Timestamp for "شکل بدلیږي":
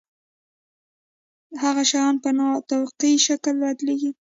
3.27-4.11